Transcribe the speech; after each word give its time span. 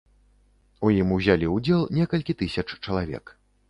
У 0.87 0.91
ім 0.95 1.13
узялі 1.19 1.53
ўдзел 1.55 1.87
некалькі 2.01 2.39
тысяч 2.43 2.67
чалавек. 2.85 3.25